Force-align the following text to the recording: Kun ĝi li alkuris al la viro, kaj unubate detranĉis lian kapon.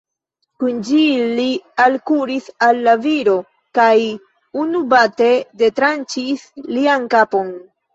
Kun 0.61 0.77
ĝi 0.87 1.01
li 1.39 1.45
alkuris 1.83 2.49
al 2.69 2.81
la 2.89 2.97
viro, 3.05 3.37
kaj 3.81 3.93
unubate 4.67 5.33
detranĉis 5.65 6.53
lian 6.77 7.13
kapon. 7.19 7.59